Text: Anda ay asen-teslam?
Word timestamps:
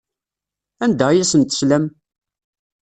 Anda 0.83 1.05
ay 1.09 1.19
asen-teslam? 1.23 1.85